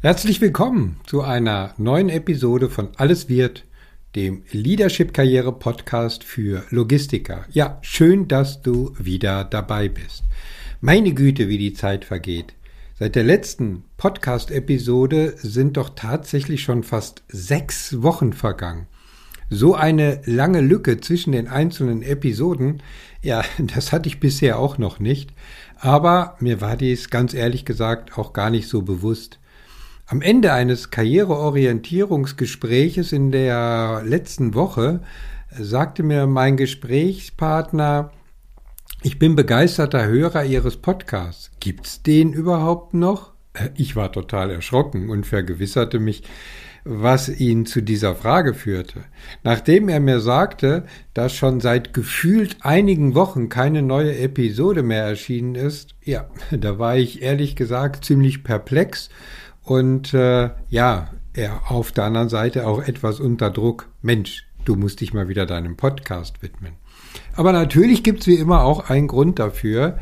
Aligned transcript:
Herzlich 0.00 0.40
willkommen 0.40 1.00
zu 1.06 1.22
einer 1.22 1.74
neuen 1.76 2.08
Episode 2.08 2.70
von 2.70 2.90
Alles 2.98 3.28
wird, 3.28 3.64
dem 4.14 4.44
Leadership 4.52 5.12
Karriere 5.12 5.50
Podcast 5.50 6.22
für 6.22 6.62
Logistiker. 6.70 7.44
Ja, 7.50 7.80
schön, 7.82 8.28
dass 8.28 8.62
du 8.62 8.94
wieder 8.96 9.42
dabei 9.42 9.88
bist. 9.88 10.22
Meine 10.80 11.14
Güte, 11.14 11.48
wie 11.48 11.58
die 11.58 11.72
Zeit 11.72 12.04
vergeht. 12.04 12.54
Seit 12.96 13.16
der 13.16 13.24
letzten 13.24 13.82
Podcast-Episode 13.96 15.34
sind 15.36 15.76
doch 15.76 15.90
tatsächlich 15.96 16.62
schon 16.62 16.84
fast 16.84 17.24
sechs 17.26 18.00
Wochen 18.00 18.32
vergangen. 18.32 18.86
So 19.50 19.74
eine 19.74 20.20
lange 20.26 20.60
Lücke 20.60 21.00
zwischen 21.00 21.32
den 21.32 21.48
einzelnen 21.48 22.02
Episoden, 22.02 22.84
ja, 23.20 23.42
das 23.58 23.90
hatte 23.90 24.08
ich 24.08 24.20
bisher 24.20 24.60
auch 24.60 24.78
noch 24.78 25.00
nicht. 25.00 25.32
Aber 25.80 26.36
mir 26.38 26.60
war 26.60 26.76
dies 26.76 27.10
ganz 27.10 27.34
ehrlich 27.34 27.64
gesagt 27.64 28.16
auch 28.16 28.32
gar 28.32 28.50
nicht 28.50 28.68
so 28.68 28.82
bewusst. 28.82 29.40
Am 30.10 30.22
Ende 30.22 30.54
eines 30.54 30.90
Karriereorientierungsgespräches 30.90 33.12
in 33.12 33.30
der 33.30 34.00
letzten 34.06 34.54
Woche 34.54 35.02
sagte 35.50 36.02
mir 36.02 36.26
mein 36.26 36.56
Gesprächspartner, 36.56 38.10
ich 39.02 39.18
bin 39.18 39.36
begeisterter 39.36 40.06
Hörer 40.06 40.46
Ihres 40.46 40.78
Podcasts. 40.78 41.50
Gibt's 41.60 42.02
den 42.02 42.32
überhaupt 42.32 42.94
noch? 42.94 43.34
Äh, 43.52 43.68
ich 43.74 43.96
war 43.96 44.10
total 44.10 44.50
erschrocken 44.50 45.10
und 45.10 45.26
vergewisserte 45.26 45.98
mich, 45.98 46.22
was 46.84 47.28
ihn 47.28 47.66
zu 47.66 47.82
dieser 47.82 48.14
Frage 48.14 48.54
führte. 48.54 49.04
Nachdem 49.42 49.90
er 49.90 50.00
mir 50.00 50.20
sagte, 50.20 50.86
dass 51.12 51.34
schon 51.34 51.60
seit 51.60 51.92
gefühlt 51.92 52.56
einigen 52.62 53.14
Wochen 53.14 53.50
keine 53.50 53.82
neue 53.82 54.16
Episode 54.16 54.82
mehr 54.82 55.02
erschienen 55.02 55.54
ist, 55.54 55.96
ja, 56.02 56.30
da 56.50 56.78
war 56.78 56.96
ich 56.96 57.20
ehrlich 57.20 57.56
gesagt 57.56 58.06
ziemlich 58.06 58.42
perplex 58.42 59.10
und 59.68 60.14
äh, 60.14 60.48
ja, 60.70 61.10
er 61.34 61.70
auf 61.70 61.92
der 61.92 62.04
anderen 62.04 62.30
Seite 62.30 62.66
auch 62.66 62.82
etwas 62.82 63.20
unter 63.20 63.50
Druck. 63.50 63.90
Mensch, 64.00 64.46
du 64.64 64.76
musst 64.76 65.02
dich 65.02 65.12
mal 65.12 65.28
wieder 65.28 65.44
deinem 65.44 65.76
Podcast 65.76 66.42
widmen. 66.42 66.72
Aber 67.36 67.52
natürlich 67.52 68.02
gibt's 68.02 68.26
wie 68.26 68.36
immer 68.36 68.62
auch 68.62 68.88
einen 68.88 69.08
Grund 69.08 69.38
dafür. 69.38 69.98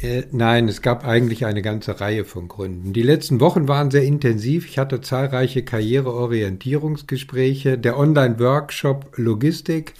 Äh, 0.00 0.22
nein, 0.32 0.66
es 0.66 0.80
gab 0.80 1.06
eigentlich 1.06 1.44
eine 1.44 1.60
ganze 1.60 2.00
Reihe 2.00 2.24
von 2.24 2.48
Gründen. 2.48 2.94
Die 2.94 3.02
letzten 3.02 3.38
Wochen 3.40 3.68
waren 3.68 3.90
sehr 3.90 4.04
intensiv. 4.04 4.66
Ich 4.66 4.78
hatte 4.78 5.02
zahlreiche 5.02 5.62
Karriereorientierungsgespräche. 5.62 7.76
Der 7.76 7.98
Online-Workshop 7.98 9.12
Logistik 9.16 9.92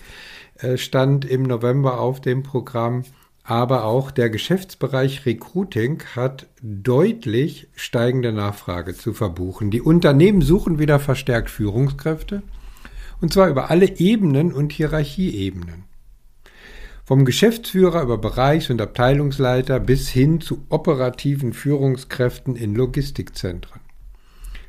äh, 0.59 0.79
stand 0.79 1.27
im 1.27 1.43
November 1.43 2.01
auf 2.01 2.23
dem 2.23 2.43
Programm 2.43 3.05
aber 3.51 3.85
auch 3.85 4.13
der 4.13 4.31
Geschäftsbereich 4.31 5.27
Recruiting 5.27 6.05
hat 6.15 6.47
deutlich 6.63 7.67
steigende 7.75 8.33
Nachfrage 8.33 8.95
zu 8.95 9.13
verbuchen. 9.13 9.73
Die 9.73 9.81
Unternehmen 9.81 10.41
suchen 10.41 10.79
wieder 10.79 11.01
verstärkt 11.01 11.51
Führungskräfte, 11.51 12.45
und 13.21 13.33
zwar 13.33 13.49
über 13.49 13.69
alle 13.69 13.99
Ebenen 13.99 14.53
und 14.53 14.73
Hierarchieebenen. 14.73 15.83
Vom 17.05 17.25
Geschäftsführer 17.25 18.03
über 18.03 18.19
Bereichs- 18.19 18.71
und 18.71 18.81
Abteilungsleiter 18.81 19.81
bis 19.81 20.09
hin 20.09 20.41
zu 20.41 20.65
operativen 20.69 21.53
Führungskräften 21.53 22.55
in 22.55 22.77
Logistikzentren. 22.77 23.81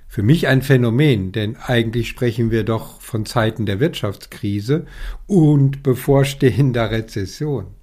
Für 0.08 0.24
mich 0.24 0.48
ein 0.48 0.64
Phänomen, 0.64 1.32
denn 1.32 1.56
eigentlich 1.56 2.08
sprechen 2.08 2.50
wir 2.50 2.64
doch 2.64 3.00
von 3.00 3.28
Zeiten 3.28 3.68
der 3.68 3.80
Wirtschaftskrise 3.80 4.88
und 5.28 5.84
bevorstehender 5.84 6.90
Rezession. 6.90 7.76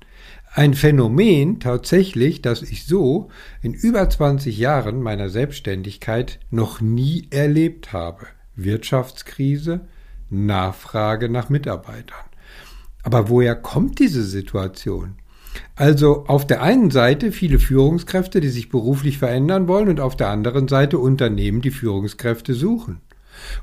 Ein 0.58 0.74
Phänomen 0.74 1.60
tatsächlich, 1.60 2.42
das 2.42 2.62
ich 2.62 2.84
so 2.84 3.28
in 3.62 3.74
über 3.74 4.10
20 4.10 4.58
Jahren 4.58 5.00
meiner 5.00 5.28
Selbstständigkeit 5.28 6.40
noch 6.50 6.80
nie 6.80 7.28
erlebt 7.30 7.92
habe. 7.92 8.26
Wirtschaftskrise, 8.56 9.82
Nachfrage 10.30 11.28
nach 11.28 11.48
Mitarbeitern. 11.48 12.24
Aber 13.04 13.28
woher 13.28 13.54
kommt 13.54 14.00
diese 14.00 14.24
Situation? 14.24 15.14
Also 15.76 16.24
auf 16.26 16.44
der 16.44 16.60
einen 16.60 16.90
Seite 16.90 17.30
viele 17.30 17.60
Führungskräfte, 17.60 18.40
die 18.40 18.48
sich 18.48 18.68
beruflich 18.68 19.18
verändern 19.18 19.68
wollen 19.68 19.88
und 19.88 20.00
auf 20.00 20.16
der 20.16 20.30
anderen 20.30 20.66
Seite 20.66 20.98
Unternehmen, 20.98 21.60
die 21.60 21.70
Führungskräfte 21.70 22.54
suchen. 22.54 23.00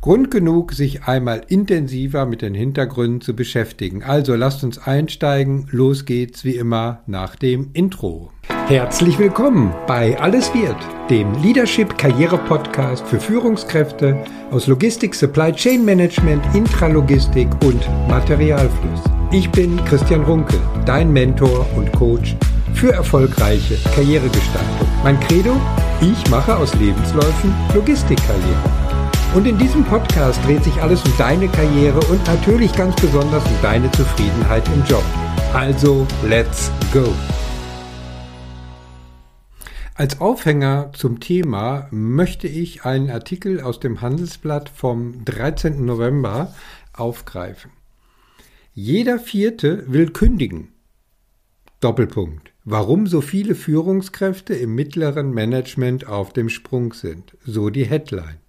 Grund 0.02 0.32
genug, 0.32 0.74
sich 0.74 1.04
einmal 1.04 1.42
intensiver 1.48 2.26
mit 2.26 2.42
den 2.42 2.54
Hintergründen 2.54 3.22
zu 3.22 3.36
beschäftigen. 3.36 4.04
Also 4.04 4.36
lasst 4.36 4.64
uns 4.64 4.78
einsteigen. 4.78 5.68
Los 5.72 6.06
geht's 6.06 6.44
wie 6.44 6.56
immer 6.56 7.02
nach 7.08 7.36
dem 7.36 7.70
Intro. 7.74 8.32
Herzlich 8.68 9.20
willkommen 9.20 9.74
bei 9.86 10.20
Alles 10.20 10.54
wird, 10.54 10.78
dem 11.10 11.32
Leadership 11.44 11.98
Karriere 11.98 12.38
Podcast 12.38 13.06
für 13.06 13.20
Führungskräfte 13.20 14.24
aus 14.52 14.68
Logistik, 14.68 15.14
Supply 15.14 15.52
Chain 15.52 15.86
Management, 15.86 16.44
Intralogistik 16.56 17.48
und 17.64 17.88
Materialfluss. 18.08 19.02
Ich 19.32 19.50
bin 19.52 19.84
Christian 19.86 20.24
Runkel, 20.24 20.60
dein 20.86 21.12
Mentor 21.12 21.68
und 21.76 21.92
Coach 21.92 22.36
für 22.74 22.92
erfolgreiche 22.92 23.78
Karrieregestaltung. 23.96 24.88
Mein 25.04 25.20
Credo? 25.20 25.56
Ich 26.02 26.30
mache 26.30 26.56
aus 26.56 26.74
Lebensläufen 26.76 27.54
Logistikkarriere. 27.74 28.85
Und 29.36 29.46
in 29.46 29.58
diesem 29.58 29.84
Podcast 29.84 30.42
dreht 30.46 30.64
sich 30.64 30.82
alles 30.82 31.04
um 31.04 31.12
deine 31.18 31.50
Karriere 31.50 32.00
und 32.08 32.26
natürlich 32.26 32.72
ganz 32.72 32.96
besonders 32.96 33.46
um 33.46 33.62
deine 33.62 33.92
Zufriedenheit 33.92 34.66
im 34.70 34.82
Job. 34.86 35.04
Also, 35.54 36.08
let's 36.26 36.72
go! 36.94 37.14
Als 39.94 40.22
Aufhänger 40.22 40.92
zum 40.94 41.20
Thema 41.20 41.90
möchte 41.92 42.48
ich 42.48 42.86
einen 42.86 43.10
Artikel 43.10 43.60
aus 43.60 43.82
dem 43.82 44.00
Handelsblatt 44.00 44.70
vom 44.70 45.26
13. 45.26 45.84
November 45.84 46.56
aufgreifen. 46.94 47.72
Jeder 48.74 49.20
Vierte 49.20 49.84
will 49.88 50.12
kündigen. 50.12 50.70
Doppelpunkt. 51.82 52.54
Warum 52.64 53.06
so 53.06 53.20
viele 53.20 53.54
Führungskräfte 53.54 54.56
im 54.56 54.76
mittleren 54.76 55.32
Management 55.32 56.08
auf 56.08 56.32
dem 56.32 56.48
Sprung 56.48 56.94
sind. 56.94 57.36
So 57.46 57.70
die 57.70 57.86
Headline. 57.86 58.45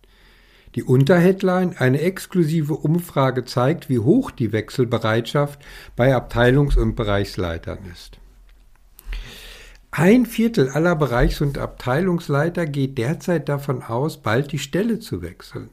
Die 0.77 0.85
Unterheadline 0.85 1.75
Eine 1.79 2.03
exklusive 2.03 2.75
Umfrage 2.75 3.47
zeigt, 3.47 3.89
wie 3.89 3.99
hoch 3.99 4.31
die 4.31 4.53
Wechselbereitschaft 4.53 5.59
bei 5.97 6.15
Abteilungs- 6.15 6.77
und 6.77 6.95
Bereichsleitern 6.95 7.79
ist. 7.91 8.19
Ein 9.91 10.27
Viertel 10.27 10.69
aller 10.69 10.95
Bereichs- 10.95 11.41
und 11.41 11.57
Abteilungsleiter 11.57 12.67
geht 12.67 12.99
derzeit 12.99 13.49
davon 13.49 13.83
aus, 13.83 14.19
bald 14.19 14.53
die 14.53 14.59
Stelle 14.59 14.99
zu 14.99 15.23
wechseln. 15.23 15.71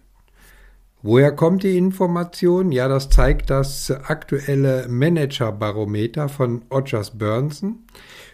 Woher 1.05 1.33
kommt 1.33 1.63
die 1.63 1.77
Information? 1.77 2.71
Ja, 2.71 2.87
das 2.87 3.09
zeigt 3.09 3.49
das 3.49 3.91
aktuelle 3.91 4.87
Managerbarometer 4.87 6.29
von 6.29 6.61
Odgers 6.69 7.17
Burnson. 7.17 7.79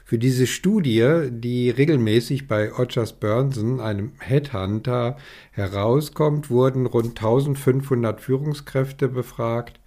Für 0.06 0.20
diese 0.20 0.46
Studie, 0.46 1.30
die 1.32 1.72
regelmäßig 1.72 2.48
bei 2.48 2.72
Odgers 2.72 3.14
Burnson, 3.14 3.80
einem 3.80 4.12
Headhunter, 4.20 5.18
herauskommt, 5.52 6.52
wurden 6.52 6.86
rund 6.86 7.18
1500 7.18 8.22
Führungskräfte 8.22 9.08
befragt. 9.08 9.80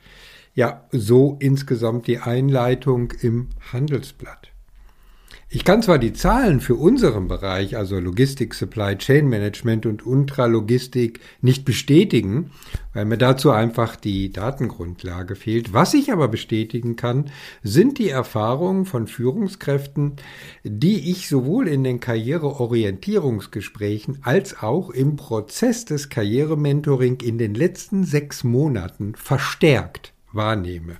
Ja, 0.52 0.88
so 0.90 1.36
insgesamt 1.38 2.08
die 2.08 2.18
Einleitung 2.18 3.12
im 3.22 3.50
Handelsblatt. 3.72 4.51
Ich 5.54 5.66
kann 5.66 5.82
zwar 5.82 5.98
die 5.98 6.14
Zahlen 6.14 6.60
für 6.60 6.76
unseren 6.76 7.28
Bereich, 7.28 7.76
also 7.76 8.00
Logistik, 8.00 8.54
Supply 8.54 8.96
Chain 8.96 9.28
Management 9.28 9.84
und 9.84 10.06
Ultralogistik, 10.06 11.20
nicht 11.42 11.66
bestätigen, 11.66 12.52
weil 12.94 13.04
mir 13.04 13.18
dazu 13.18 13.50
einfach 13.50 13.96
die 13.96 14.32
Datengrundlage 14.32 15.36
fehlt. 15.36 15.74
Was 15.74 15.92
ich 15.92 16.10
aber 16.10 16.28
bestätigen 16.28 16.96
kann, 16.96 17.26
sind 17.62 17.98
die 17.98 18.08
Erfahrungen 18.08 18.86
von 18.86 19.06
Führungskräften, 19.06 20.16
die 20.64 21.10
ich 21.10 21.28
sowohl 21.28 21.68
in 21.68 21.84
den 21.84 22.00
Karriereorientierungsgesprächen 22.00 24.20
als 24.22 24.62
auch 24.62 24.88
im 24.88 25.16
Prozess 25.16 25.84
des 25.84 26.08
Karrierementoring 26.08 27.20
in 27.20 27.36
den 27.36 27.54
letzten 27.54 28.04
sechs 28.04 28.42
Monaten 28.42 29.14
verstärkt 29.16 30.14
wahrnehme. 30.32 30.96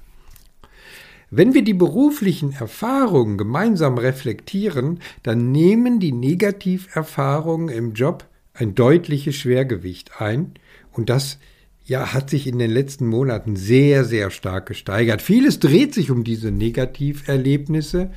Wenn 1.34 1.54
wir 1.54 1.64
die 1.64 1.72
beruflichen 1.72 2.52
Erfahrungen 2.52 3.38
gemeinsam 3.38 3.96
reflektieren, 3.96 5.00
dann 5.22 5.50
nehmen 5.50 5.98
die 5.98 6.12
Negativerfahrungen 6.12 7.70
im 7.70 7.94
Job 7.94 8.26
ein 8.52 8.74
deutliches 8.74 9.36
Schwergewicht 9.36 10.20
ein 10.20 10.52
und 10.92 11.08
das 11.08 11.38
ja, 11.86 12.12
hat 12.12 12.28
sich 12.28 12.46
in 12.46 12.58
den 12.58 12.70
letzten 12.70 13.06
Monaten 13.06 13.56
sehr, 13.56 14.04
sehr 14.04 14.30
stark 14.30 14.66
gesteigert. 14.66 15.22
Vieles 15.22 15.58
dreht 15.58 15.94
sich 15.94 16.10
um 16.10 16.22
diese 16.22 16.50
Negativerlebnisse, 16.50 18.10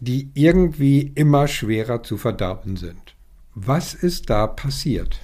die 0.00 0.30
irgendwie 0.32 1.12
immer 1.14 1.46
schwerer 1.46 2.02
zu 2.02 2.16
verdauen 2.16 2.78
sind. 2.78 3.16
Was 3.54 3.92
ist 3.92 4.30
da 4.30 4.46
passiert? 4.46 5.20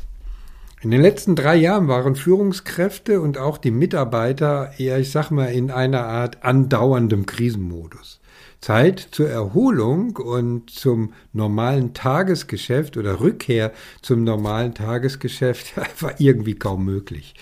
In 0.83 0.91
den 0.91 1.03
letzten 1.03 1.37
drei 1.37 1.57
Jahren 1.57 1.89
waren 1.89 2.17
Führungskräfte 2.17 3.21
und 3.21 3.37
auch 3.37 3.59
die 3.59 3.71
Mitarbeiter 3.71 4.73
eher, 4.79 4.99
ich 4.99 5.11
sag 5.11 5.31
mal, 5.31 5.53
in 5.53 5.71
einer 5.71 6.07
Art 6.07 6.43
andauerndem 6.43 7.27
Krisenmodus. 7.27 8.19
Zeit 8.63 9.09
zur 9.11 9.29
Erholung 9.29 10.17
und 10.17 10.71
zum 10.71 11.13
normalen 11.35 11.93
Tagesgeschäft 11.93 12.97
oder 12.97 13.21
Rückkehr 13.21 13.73
zum 14.01 14.25
normalen 14.25 14.73
Tagesgeschäft 14.73 15.75
war 16.01 16.19
irgendwie 16.19 16.55
kaum 16.55 16.87
möglich. 16.87 17.35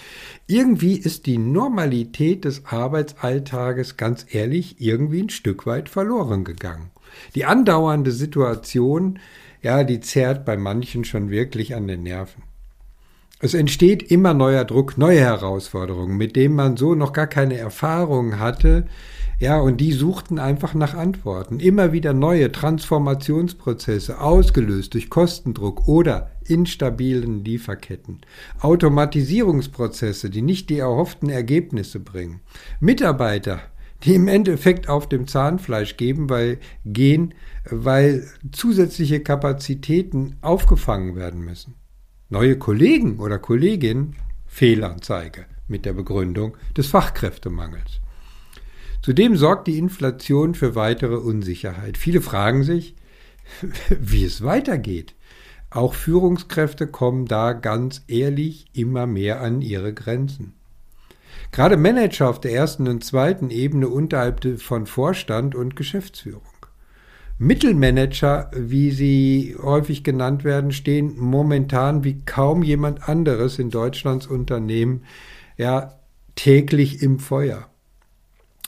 Irgendwie 0.48 0.96
ist 0.96 1.26
die 1.26 1.38
Normalität 1.38 2.44
des 2.44 2.64
Arbeitsalltages 2.66 3.96
ganz 3.96 4.26
ehrlich 4.30 4.80
irgendwie 4.80 5.22
ein 5.22 5.30
Stück 5.30 5.64
weit 5.64 5.88
verloren 5.88 6.42
gegangen. 6.42 6.90
Die 7.36 7.44
andauernde 7.44 8.10
Situation, 8.10 9.20
ja, 9.62 9.84
die 9.84 10.00
zerrt 10.00 10.44
bei 10.44 10.56
manchen 10.56 11.04
schon 11.04 11.30
wirklich 11.30 11.76
an 11.76 11.86
den 11.86 12.02
Nerven. 12.02 12.47
Es 13.40 13.54
entsteht 13.54 14.02
immer 14.10 14.34
neuer 14.34 14.64
Druck, 14.64 14.98
neue 14.98 15.20
Herausforderungen, 15.20 16.16
mit 16.16 16.34
denen 16.34 16.56
man 16.56 16.76
so 16.76 16.96
noch 16.96 17.12
gar 17.12 17.28
keine 17.28 17.56
Erfahrung 17.56 18.40
hatte. 18.40 18.88
Ja, 19.38 19.60
und 19.60 19.80
die 19.80 19.92
suchten 19.92 20.40
einfach 20.40 20.74
nach 20.74 20.94
Antworten. 20.94 21.60
Immer 21.60 21.92
wieder 21.92 22.12
neue 22.12 22.50
Transformationsprozesse, 22.50 24.20
ausgelöst 24.20 24.94
durch 24.94 25.08
Kostendruck 25.08 25.86
oder 25.86 26.32
instabilen 26.48 27.44
Lieferketten. 27.44 28.22
Automatisierungsprozesse, 28.58 30.30
die 30.30 30.42
nicht 30.42 30.68
die 30.68 30.80
erhofften 30.80 31.30
Ergebnisse 31.30 32.00
bringen. 32.00 32.40
Mitarbeiter, 32.80 33.60
die 34.02 34.16
im 34.16 34.26
Endeffekt 34.26 34.88
auf 34.88 35.08
dem 35.08 35.28
Zahnfleisch 35.28 35.96
geben, 35.96 36.28
weil, 36.28 36.58
gehen, 36.84 37.34
weil 37.70 38.26
zusätzliche 38.50 39.20
Kapazitäten 39.20 40.34
aufgefangen 40.40 41.14
werden 41.14 41.44
müssen. 41.44 41.76
Neue 42.30 42.58
Kollegen 42.58 43.20
oder 43.20 43.38
Kolleginnen 43.38 44.14
Fehlanzeige 44.46 45.46
mit 45.66 45.86
der 45.86 45.94
Begründung 45.94 46.58
des 46.76 46.88
Fachkräftemangels. 46.88 48.00
Zudem 49.00 49.34
sorgt 49.34 49.66
die 49.66 49.78
Inflation 49.78 50.54
für 50.54 50.74
weitere 50.74 51.16
Unsicherheit. 51.16 51.96
Viele 51.96 52.20
fragen 52.20 52.64
sich, 52.64 52.96
wie 53.88 54.24
es 54.24 54.44
weitergeht. 54.44 55.14
Auch 55.70 55.94
Führungskräfte 55.94 56.86
kommen 56.86 57.24
da 57.24 57.54
ganz 57.54 58.02
ehrlich 58.08 58.66
immer 58.74 59.06
mehr 59.06 59.40
an 59.40 59.62
ihre 59.62 59.94
Grenzen. 59.94 60.52
Gerade 61.50 61.78
Manager 61.78 62.28
auf 62.28 62.42
der 62.42 62.52
ersten 62.52 62.88
und 62.88 63.04
zweiten 63.04 63.48
Ebene 63.48 63.88
unterhalb 63.88 64.60
von 64.60 64.86
Vorstand 64.86 65.54
und 65.54 65.76
Geschäftsführung. 65.76 66.42
Mittelmanager, 67.38 68.50
wie 68.52 68.90
sie 68.90 69.56
häufig 69.62 70.02
genannt 70.02 70.42
werden, 70.42 70.72
stehen 70.72 71.14
momentan 71.18 72.02
wie 72.02 72.20
kaum 72.24 72.64
jemand 72.64 73.08
anderes 73.08 73.60
in 73.60 73.70
Deutschlands 73.70 74.26
Unternehmen 74.26 75.04
ja 75.56 75.94
täglich 76.34 77.00
im 77.02 77.20
Feuer. 77.20 77.68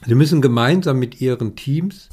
Sie 0.07 0.15
müssen 0.15 0.41
gemeinsam 0.41 0.99
mit 0.99 1.21
ihren 1.21 1.57
Teams 1.57 2.09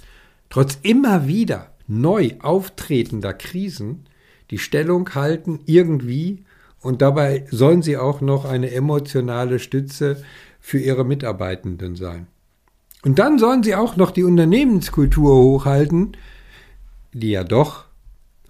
trotz 0.50 0.80
immer 0.82 1.28
wieder 1.28 1.72
neu 1.88 2.32
auftretender 2.42 3.34
Krisen 3.34 4.06
die 4.50 4.58
Stellung 4.58 5.14
halten 5.14 5.60
irgendwie 5.66 6.44
und 6.82 7.02
dabei 7.02 7.46
sollen 7.50 7.82
sie 7.82 7.98
auch 7.98 8.22
noch 8.22 8.46
eine 8.46 8.72
emotionale 8.72 9.60
Stütze 9.60 10.24
für 10.60 10.80
ihre 10.80 11.06
Mitarbeitenden 11.06 11.96
sein. 11.96 12.28
Und 13.04 13.20
dann 13.20 13.40
sollen 13.40 13.64
sie 13.64 13.76
auch 13.76 13.96
noch 13.96 14.12
die 14.12 14.24
Unternehmenskultur 14.24 15.36
hochhalten, 15.36 16.18
die 17.20 17.32
ja 17.32 17.44
doch 17.44 17.86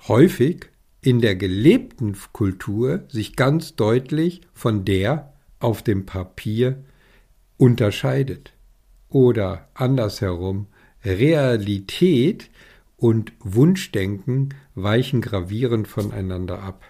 häufig 0.07 0.69
in 1.01 1.21
der 1.21 1.35
gelebten 1.35 2.17
Kultur 2.33 3.05
sich 3.09 3.35
ganz 3.35 3.75
deutlich 3.75 4.41
von 4.53 4.83
der 4.83 5.33
auf 5.59 5.81
dem 5.81 6.05
Papier 6.05 6.83
unterscheidet. 7.57 8.53
Oder 9.09 9.69
andersherum, 9.73 10.67
Realität 11.03 12.49
und 12.97 13.31
Wunschdenken 13.39 14.53
weichen 14.75 15.21
gravierend 15.21 15.87
voneinander 15.87 16.61
ab. 16.61 16.83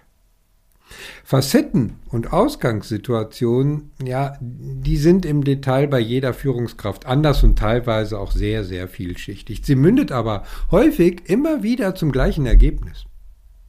Facetten 1.23 1.95
und 2.09 2.33
Ausgangssituationen, 2.33 3.91
ja, 4.03 4.37
die 4.41 4.97
sind 4.97 5.25
im 5.25 5.43
Detail 5.43 5.87
bei 5.87 5.99
jeder 5.99 6.33
Führungskraft 6.33 7.05
anders 7.05 7.43
und 7.43 7.59
teilweise 7.59 8.19
auch 8.19 8.31
sehr, 8.31 8.63
sehr 8.63 8.87
vielschichtig. 8.87 9.61
Sie 9.63 9.75
mündet 9.75 10.11
aber 10.11 10.43
häufig 10.71 11.29
immer 11.29 11.63
wieder 11.63 11.95
zum 11.95 12.11
gleichen 12.11 12.45
Ergebnis. 12.45 13.05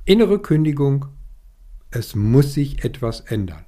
Innere 0.04 0.38
Kündigung, 0.38 1.06
es 1.90 2.14
muss 2.14 2.54
sich 2.54 2.84
etwas 2.84 3.20
ändern. 3.20 3.64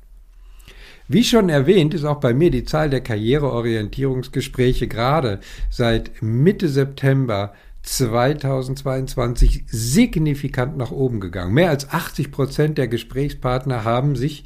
Wie 1.12 1.24
schon 1.24 1.48
erwähnt, 1.48 1.92
ist 1.92 2.04
auch 2.04 2.20
bei 2.20 2.32
mir 2.32 2.52
die 2.52 2.64
Zahl 2.64 2.88
der 2.88 3.00
Karriereorientierungsgespräche 3.00 4.86
gerade 4.86 5.40
seit 5.68 6.22
Mitte 6.22 6.68
September 6.68 7.52
2022 7.82 9.64
signifikant 9.66 10.76
nach 10.76 10.90
oben 10.90 11.20
gegangen. 11.20 11.54
Mehr 11.54 11.70
als 11.70 11.90
80 11.90 12.30
Prozent 12.30 12.78
der 12.78 12.88
Gesprächspartner 12.88 13.84
haben 13.84 14.16
sich 14.16 14.44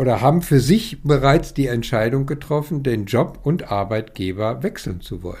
oder 0.00 0.20
haben 0.20 0.42
für 0.42 0.60
sich 0.60 1.02
bereits 1.02 1.54
die 1.54 1.66
Entscheidung 1.66 2.26
getroffen, 2.26 2.82
den 2.82 3.04
Job 3.04 3.40
und 3.42 3.70
Arbeitgeber 3.70 4.62
wechseln 4.62 5.00
zu 5.00 5.22
wollen. 5.22 5.36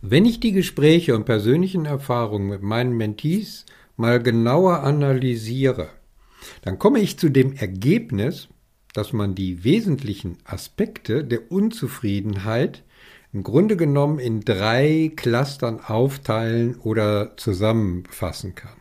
Wenn 0.00 0.24
ich 0.24 0.40
die 0.40 0.52
Gespräche 0.52 1.14
und 1.14 1.24
persönlichen 1.24 1.84
Erfahrungen 1.84 2.48
mit 2.48 2.62
meinen 2.62 2.96
Mentees 2.96 3.66
mal 3.96 4.22
genauer 4.22 4.82
analysiere, 4.82 5.88
dann 6.62 6.78
komme 6.78 7.00
ich 7.00 7.18
zu 7.18 7.28
dem 7.28 7.54
Ergebnis, 7.54 8.48
dass 8.92 9.12
man 9.12 9.34
die 9.34 9.64
wesentlichen 9.64 10.38
Aspekte 10.44 11.24
der 11.24 11.50
Unzufriedenheit 11.50 12.82
im 13.32 13.42
Grunde 13.42 13.76
genommen 13.76 14.18
in 14.18 14.40
drei 14.40 15.12
Clustern 15.14 15.80
aufteilen 15.80 16.76
oder 16.76 17.36
zusammenfassen 17.36 18.54
kann. 18.54 18.76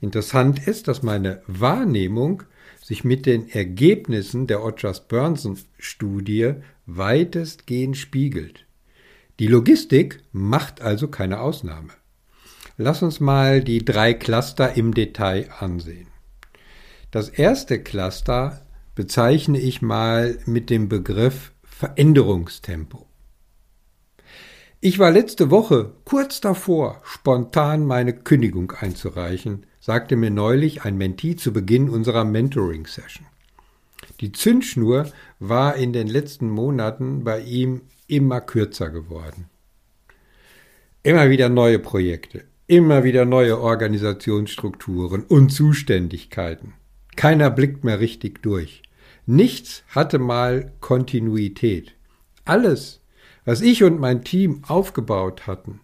Interessant 0.00 0.66
ist, 0.66 0.88
dass 0.88 1.02
meine 1.02 1.42
Wahrnehmung 1.46 2.42
sich 2.82 3.04
mit 3.04 3.26
den 3.26 3.48
Ergebnissen 3.48 4.46
der 4.46 4.64
Odgers-Burnson-Studie 4.64 6.54
weitestgehend 6.86 7.96
spiegelt. 7.96 8.66
Die 9.38 9.46
Logistik 9.46 10.22
macht 10.32 10.80
also 10.80 11.08
keine 11.08 11.40
Ausnahme. 11.40 11.92
Lass 12.76 13.02
uns 13.02 13.20
mal 13.20 13.62
die 13.62 13.84
drei 13.84 14.14
Cluster 14.14 14.74
im 14.74 14.94
Detail 14.94 15.50
ansehen. 15.58 16.08
Das 17.10 17.28
erste 17.28 17.82
Cluster 17.82 18.64
bezeichne 18.94 19.58
ich 19.58 19.82
mal 19.82 20.38
mit 20.46 20.70
dem 20.70 20.88
Begriff 20.88 21.52
Veränderungstempo. 21.62 23.09
Ich 24.82 24.98
war 24.98 25.10
letzte 25.10 25.50
Woche 25.50 25.92
kurz 26.06 26.40
davor, 26.40 27.02
spontan 27.04 27.84
meine 27.84 28.14
Kündigung 28.14 28.72
einzureichen, 28.72 29.66
sagte 29.78 30.16
mir 30.16 30.30
neulich 30.30 30.84
ein 30.84 30.96
Mentee 30.96 31.36
zu 31.36 31.52
Beginn 31.52 31.90
unserer 31.90 32.24
Mentoring-Session. 32.24 33.26
Die 34.20 34.32
Zündschnur 34.32 35.12
war 35.38 35.76
in 35.76 35.92
den 35.92 36.08
letzten 36.08 36.48
Monaten 36.48 37.24
bei 37.24 37.40
ihm 37.40 37.82
immer 38.06 38.40
kürzer 38.40 38.88
geworden. 38.88 39.50
Immer 41.02 41.28
wieder 41.28 41.50
neue 41.50 41.78
Projekte, 41.78 42.44
immer 42.66 43.04
wieder 43.04 43.26
neue 43.26 43.60
Organisationsstrukturen 43.60 45.24
und 45.24 45.50
Zuständigkeiten. 45.50 46.72
Keiner 47.16 47.50
blickt 47.50 47.84
mehr 47.84 48.00
richtig 48.00 48.42
durch. 48.42 48.80
Nichts 49.26 49.84
hatte 49.88 50.18
mal 50.18 50.72
Kontinuität. 50.80 51.92
Alles 52.46 52.99
was 53.44 53.60
ich 53.60 53.82
und 53.84 54.00
mein 54.00 54.24
Team 54.24 54.62
aufgebaut 54.66 55.46
hatten, 55.46 55.80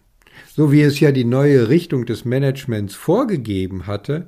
so 0.53 0.71
wie 0.71 0.81
es 0.81 0.99
ja 0.99 1.11
die 1.11 1.25
neue 1.25 1.69
Richtung 1.69 2.05
des 2.05 2.25
Managements 2.25 2.95
vorgegeben 2.95 3.87
hatte, 3.87 4.27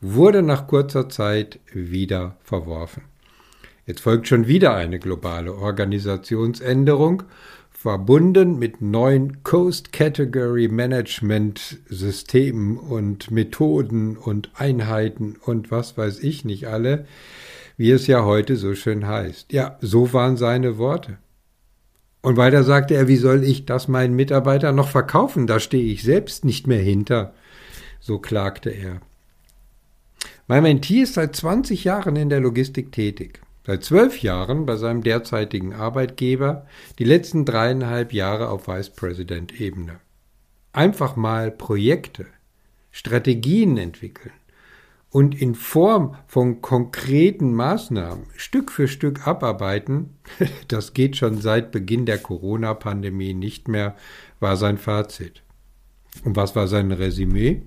wurde 0.00 0.42
nach 0.42 0.66
kurzer 0.66 1.08
Zeit 1.08 1.60
wieder 1.72 2.36
verworfen. 2.42 3.02
Jetzt 3.86 4.00
folgt 4.00 4.28
schon 4.28 4.46
wieder 4.46 4.74
eine 4.74 4.98
globale 4.98 5.54
Organisationsänderung, 5.54 7.22
verbunden 7.70 8.58
mit 8.58 8.82
neuen 8.82 9.44
Coast 9.44 9.92
Category 9.92 10.68
Management 10.68 11.78
Systemen 11.88 12.76
und 12.76 13.30
Methoden 13.30 14.16
und 14.16 14.50
Einheiten 14.56 15.36
und 15.44 15.70
was 15.70 15.96
weiß 15.96 16.20
ich 16.20 16.44
nicht 16.44 16.66
alle, 16.66 17.06
wie 17.76 17.92
es 17.92 18.08
ja 18.08 18.24
heute 18.24 18.56
so 18.56 18.74
schön 18.74 19.06
heißt. 19.06 19.52
Ja, 19.52 19.78
so 19.80 20.12
waren 20.12 20.36
seine 20.36 20.76
Worte. 20.76 21.18
Und 22.20 22.36
weiter 22.36 22.64
sagte 22.64 22.94
er, 22.94 23.08
wie 23.08 23.16
soll 23.16 23.44
ich 23.44 23.64
das 23.64 23.88
meinen 23.88 24.14
Mitarbeitern 24.14 24.74
noch 24.74 24.88
verkaufen? 24.88 25.46
Da 25.46 25.60
stehe 25.60 25.92
ich 25.92 26.02
selbst 26.02 26.44
nicht 26.44 26.66
mehr 26.66 26.80
hinter. 26.80 27.32
So 28.00 28.18
klagte 28.18 28.70
er. 28.70 29.00
Mein 30.46 30.62
Mentee 30.62 31.02
ist 31.02 31.14
seit 31.14 31.36
20 31.36 31.84
Jahren 31.84 32.16
in 32.16 32.28
der 32.28 32.40
Logistik 32.40 32.90
tätig. 32.90 33.40
Seit 33.66 33.84
zwölf 33.84 34.22
Jahren 34.22 34.64
bei 34.64 34.76
seinem 34.76 35.02
derzeitigen 35.02 35.74
Arbeitgeber, 35.74 36.66
die 36.98 37.04
letzten 37.04 37.44
dreieinhalb 37.44 38.12
Jahre 38.12 38.48
auf 38.48 38.66
Vice 38.66 38.90
President 38.90 39.60
Ebene. 39.60 40.00
Einfach 40.72 41.16
mal 41.16 41.50
Projekte, 41.50 42.26
Strategien 42.90 43.76
entwickeln 43.76 44.32
und 45.10 45.40
in 45.40 45.54
Form 45.54 46.14
von 46.26 46.60
konkreten 46.60 47.54
Maßnahmen 47.54 48.26
Stück 48.36 48.70
für 48.70 48.88
Stück 48.88 49.26
abarbeiten, 49.26 50.18
das 50.68 50.92
geht 50.94 51.16
schon 51.16 51.40
seit 51.40 51.70
Beginn 51.70 52.06
der 52.06 52.18
Corona-Pandemie 52.18 53.34
nicht 53.34 53.68
mehr, 53.68 53.96
war 54.40 54.56
sein 54.56 54.78
Fazit. 54.78 55.42
Und 56.24 56.36
was 56.36 56.56
war 56.56 56.68
sein 56.68 56.92
Resümee? 56.92 57.62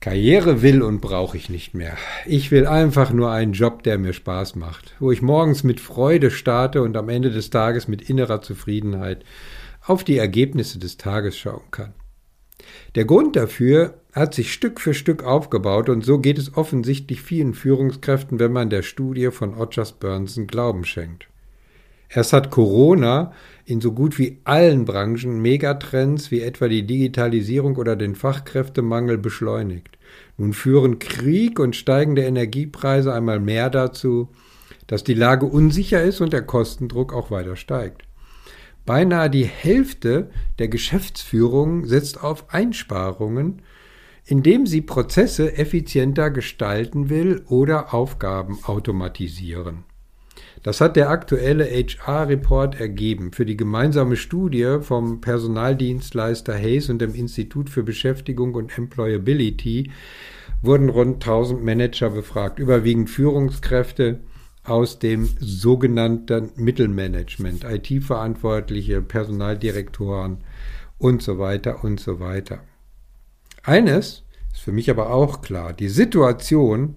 Karriere 0.00 0.62
will 0.62 0.82
und 0.82 1.00
brauche 1.00 1.36
ich 1.36 1.48
nicht 1.48 1.74
mehr. 1.74 1.96
Ich 2.26 2.50
will 2.50 2.66
einfach 2.66 3.12
nur 3.12 3.30
einen 3.30 3.52
Job, 3.52 3.84
der 3.84 3.98
mir 3.98 4.12
Spaß 4.12 4.56
macht, 4.56 4.96
wo 4.98 5.12
ich 5.12 5.22
morgens 5.22 5.62
mit 5.62 5.78
Freude 5.78 6.32
starte 6.32 6.82
und 6.82 6.96
am 6.96 7.08
Ende 7.08 7.30
des 7.30 7.50
Tages 7.50 7.86
mit 7.86 8.10
innerer 8.10 8.42
Zufriedenheit 8.42 9.24
auf 9.86 10.02
die 10.02 10.18
Ergebnisse 10.18 10.80
des 10.80 10.96
Tages 10.96 11.38
schauen 11.38 11.70
kann. 11.70 11.94
Der 12.96 13.04
Grund 13.04 13.36
dafür 13.36 14.01
hat 14.12 14.34
sich 14.34 14.52
Stück 14.52 14.80
für 14.80 14.94
Stück 14.94 15.24
aufgebaut 15.24 15.88
und 15.88 16.04
so 16.04 16.18
geht 16.18 16.38
es 16.38 16.54
offensichtlich 16.56 17.22
vielen 17.22 17.54
Führungskräften, 17.54 18.38
wenn 18.38 18.52
man 18.52 18.70
der 18.70 18.82
Studie 18.82 19.30
von 19.30 19.54
Odgers 19.54 19.92
Burnson 19.92 20.46
Glauben 20.46 20.84
schenkt. 20.84 21.28
Erst 22.14 22.34
hat 22.34 22.50
Corona 22.50 23.32
in 23.64 23.80
so 23.80 23.92
gut 23.92 24.18
wie 24.18 24.38
allen 24.44 24.84
Branchen 24.84 25.40
Megatrends 25.40 26.30
wie 26.30 26.42
etwa 26.42 26.68
die 26.68 26.86
Digitalisierung 26.86 27.76
oder 27.76 27.96
den 27.96 28.14
Fachkräftemangel 28.14 29.16
beschleunigt. 29.16 29.98
Nun 30.36 30.52
führen 30.52 30.98
Krieg 30.98 31.58
und 31.58 31.74
steigende 31.74 32.22
Energiepreise 32.22 33.14
einmal 33.14 33.40
mehr 33.40 33.70
dazu, 33.70 34.28
dass 34.88 35.04
die 35.04 35.14
Lage 35.14 35.46
unsicher 35.46 36.02
ist 36.02 36.20
und 36.20 36.34
der 36.34 36.42
Kostendruck 36.42 37.14
auch 37.14 37.30
weiter 37.30 37.56
steigt. 37.56 38.02
Beinahe 38.84 39.30
die 39.30 39.46
Hälfte 39.46 40.30
der 40.58 40.68
Geschäftsführung 40.68 41.86
setzt 41.86 42.22
auf 42.22 42.52
Einsparungen, 42.52 43.62
indem 44.24 44.66
sie 44.66 44.82
Prozesse 44.82 45.56
effizienter 45.56 46.30
gestalten 46.30 47.10
will 47.10 47.42
oder 47.48 47.92
Aufgaben 47.92 48.58
automatisieren. 48.64 49.84
Das 50.62 50.80
hat 50.80 50.94
der 50.94 51.10
aktuelle 51.10 51.64
HR-Report 51.64 52.78
ergeben. 52.78 53.32
Für 53.32 53.44
die 53.44 53.56
gemeinsame 53.56 54.16
Studie 54.16 54.78
vom 54.80 55.20
Personaldienstleister 55.20 56.54
Hayes 56.54 56.88
und 56.88 57.00
dem 57.00 57.14
Institut 57.14 57.68
für 57.68 57.82
Beschäftigung 57.82 58.54
und 58.54 58.76
Employability 58.78 59.90
wurden 60.62 60.88
rund 60.88 61.16
1000 61.16 61.64
Manager 61.64 62.10
befragt, 62.10 62.60
überwiegend 62.60 63.10
Führungskräfte 63.10 64.20
aus 64.62 65.00
dem 65.00 65.28
sogenannten 65.40 66.52
Mittelmanagement, 66.54 67.64
IT-Verantwortliche, 67.64 69.02
Personaldirektoren 69.02 70.38
und 70.98 71.22
so 71.22 71.40
weiter 71.40 71.82
und 71.82 71.98
so 71.98 72.20
weiter. 72.20 72.60
Eines 73.62 74.24
ist 74.52 74.62
für 74.62 74.72
mich 74.72 74.90
aber 74.90 75.10
auch 75.10 75.40
klar, 75.40 75.72
die 75.72 75.88
Situation 75.88 76.96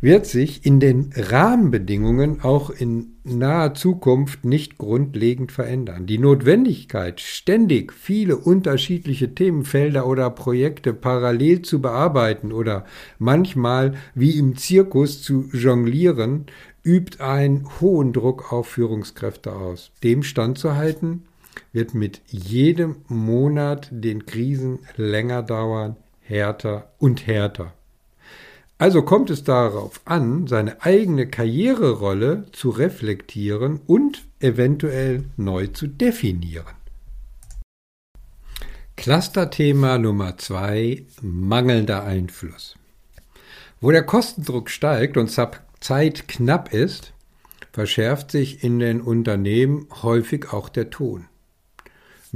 wird 0.00 0.26
sich 0.26 0.66
in 0.66 0.80
den 0.80 1.12
Rahmenbedingungen 1.16 2.42
auch 2.42 2.68
in 2.68 3.16
naher 3.24 3.72
Zukunft 3.72 4.44
nicht 4.44 4.76
grundlegend 4.76 5.50
verändern. 5.50 6.04
Die 6.04 6.18
Notwendigkeit, 6.18 7.22
ständig 7.22 7.92
viele 7.94 8.36
unterschiedliche 8.36 9.34
Themenfelder 9.34 10.06
oder 10.06 10.28
Projekte 10.28 10.92
parallel 10.92 11.62
zu 11.62 11.80
bearbeiten 11.80 12.52
oder 12.52 12.84
manchmal 13.18 13.94
wie 14.14 14.38
im 14.38 14.58
Zirkus 14.58 15.22
zu 15.22 15.48
jonglieren, 15.54 16.46
übt 16.84 17.22
einen 17.22 17.66
hohen 17.80 18.12
Druck 18.12 18.52
auf 18.52 18.68
Führungskräfte 18.68 19.54
aus. 19.54 19.90
Dem 20.02 20.22
standzuhalten 20.22 21.22
wird 21.72 21.94
mit 21.94 22.20
jedem 22.26 22.96
Monat 23.08 23.88
den 23.90 24.26
Krisen 24.26 24.80
länger 24.96 25.42
dauern, 25.42 25.96
härter 26.20 26.90
und 26.98 27.26
härter. 27.26 27.72
Also 28.78 29.02
kommt 29.02 29.30
es 29.30 29.44
darauf 29.44 30.00
an, 30.04 30.46
seine 30.46 30.82
eigene 30.82 31.28
Karriererolle 31.28 32.46
zu 32.52 32.70
reflektieren 32.70 33.80
und 33.86 34.24
eventuell 34.40 35.26
neu 35.36 35.68
zu 35.68 35.86
definieren. 35.86 36.74
Clusterthema 38.96 39.98
Nummer 39.98 40.38
zwei: 40.38 41.04
mangelnder 41.20 42.04
Einfluss. 42.04 42.76
Wo 43.80 43.90
der 43.90 44.04
Kostendruck 44.04 44.70
steigt 44.70 45.16
und 45.16 45.30
Zeit 45.80 46.28
knapp 46.28 46.72
ist, 46.72 47.12
verschärft 47.72 48.30
sich 48.30 48.64
in 48.64 48.78
den 48.78 49.00
Unternehmen 49.00 49.88
häufig 50.02 50.52
auch 50.52 50.68
der 50.68 50.90
Ton. 50.90 51.26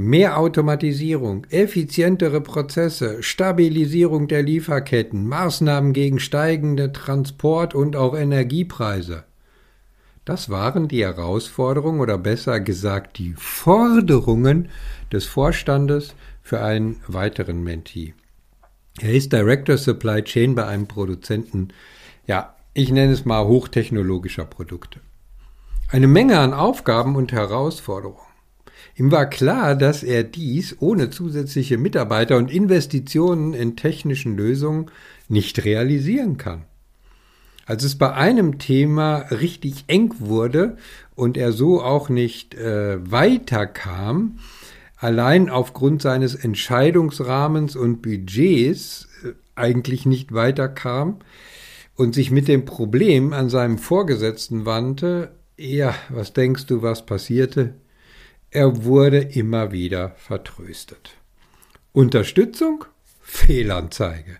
Mehr 0.00 0.38
Automatisierung, 0.38 1.45
effizientere 1.50 2.40
Prozesse, 2.40 3.21
Stabilisierung 3.21 4.28
der 4.28 4.45
Lieferketten, 4.45 5.26
Maßnahmen 5.26 5.93
gegen 5.93 6.21
steigende 6.21 6.93
Transport- 6.93 7.75
und 7.75 7.97
auch 7.97 8.17
Energiepreise. 8.17 9.25
Das 10.25 10.50
waren 10.50 10.87
die 10.87 11.02
Herausforderungen 11.02 11.99
oder 11.99 12.17
besser 12.17 12.61
gesagt 12.61 13.19
die 13.19 13.35
Forderungen 13.37 14.69
des 15.11 15.25
Vorstandes 15.25 16.14
für 16.43 16.61
einen 16.61 17.00
weiteren 17.09 17.64
Mentee. 17.64 18.14
Er 19.00 19.14
ist 19.14 19.33
Director 19.33 19.78
Supply 19.78 20.23
Chain 20.23 20.55
bei 20.55 20.64
einem 20.64 20.87
Produzenten, 20.87 21.71
ja, 22.25 22.55
ich 22.73 22.93
nenne 22.93 23.14
es 23.14 23.25
mal 23.25 23.45
hochtechnologischer 23.45 24.45
Produkte. 24.45 25.00
Eine 25.90 26.07
Menge 26.07 26.38
an 26.38 26.55
Aufgaben 26.55 27.17
und 27.17 27.33
Herausforderungen. 27.33 28.27
Ihm 28.99 29.12
war 29.12 29.26
klar, 29.26 29.76
dass 29.76 30.02
er 30.02 30.25
dies 30.25 30.76
ohne 30.81 31.09
zusätzliche 31.09 31.78
Mitarbeiter 31.78 32.37
und 32.37 32.50
Investitionen 32.50 33.55
in 33.55 33.76
technischen 33.76 34.37
Lösungen 34.37 34.90
nicht 35.28 35.64
realisieren 35.64 36.37
kann. 36.37 36.64
Als 37.64 37.85
es 37.85 37.97
bei 37.97 38.12
einem 38.12 38.59
Thema 38.59 39.19
richtig 39.31 39.85
eng 39.87 40.14
wurde 40.19 40.78
und 41.14 41.37
er 41.37 41.52
so 41.52 41.81
auch 41.81 42.09
nicht 42.09 42.57
äh, 42.57 42.99
weiterkam, 43.09 44.40
allein 44.97 45.49
aufgrund 45.49 46.02
seines 46.02 46.35
Entscheidungsrahmens 46.35 47.76
und 47.76 48.02
Budgets 48.02 49.07
äh, 49.23 49.33
eigentlich 49.55 50.07
nicht 50.07 50.35
weiterkam 50.35 51.19
und 51.95 52.17
sich 52.17 52.33
mit 52.33 52.49
dem 52.49 52.64
Problem 52.64 53.33
an 53.33 53.49
seinem 53.49 53.78
Vorgesetzten 53.78 54.67
wandte, 54.67 55.37
ja, 55.57 55.95
was 56.09 56.33
denkst 56.33 56.67
du, 56.67 56.83
was 56.83 57.07
passierte? 57.07 57.75
Er 58.50 58.85
wurde 58.85 59.19
immer 59.19 59.73
wieder 59.73 60.14
vertröstet. 60.17 61.11
Unterstützung? 61.93 62.87
Fehlanzeige. 63.21 64.38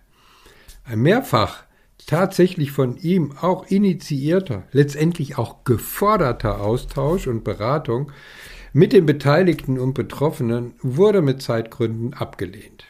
Ein 0.85 1.01
mehrfach 1.01 1.65
tatsächlich 2.07 2.73
von 2.73 2.97
ihm 2.97 3.37
auch 3.39 3.67
initiierter, 3.67 4.63
letztendlich 4.73 5.37
auch 5.37 5.65
geforderter 5.65 6.63
Austausch 6.63 7.27
und 7.27 7.45
Beratung 7.45 8.11
mit 8.73 8.95
den 8.95 9.05
Beteiligten 9.05 9.79
und 9.79 9.93
Betroffenen 9.93 10.73
wurde 10.81 11.21
mit 11.21 11.43
Zeitgründen 11.43 12.15
abgelehnt. 12.15 12.85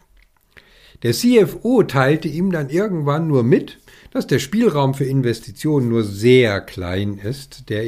Der 1.02 1.12
CFO 1.12 1.82
teilte 1.82 2.28
ihm 2.28 2.52
dann 2.52 2.70
irgendwann 2.70 3.26
nur 3.26 3.42
mit, 3.42 3.78
dass 4.12 4.28
der 4.28 4.38
Spielraum 4.38 4.94
für 4.94 5.04
Investitionen 5.04 5.88
nur 5.88 6.04
sehr 6.04 6.60
klein 6.60 7.18
ist, 7.18 7.70
der 7.70 7.84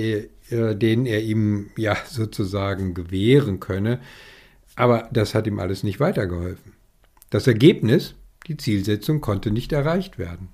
äh, 0.51 0.75
den 0.75 1.07
er 1.07 1.23
ihm 1.23 1.71
ja 1.77 1.97
sozusagen 2.07 2.95
gewähren 2.95 3.61
könne. 3.61 4.01
Aber 4.77 5.09
das 5.13 5.35
hat 5.35 5.47
ihm 5.47 5.59
alles 5.59 5.83
nicht 5.83 6.01
weitergeholfen. 6.01 6.73
Das 7.31 7.47
Ergebnis, 7.47 8.15
die 8.47 8.57
Zielsetzung 8.57 9.21
konnte 9.21 9.51
nicht 9.51 9.73
erreicht 9.73 10.19
werden. 10.19 10.49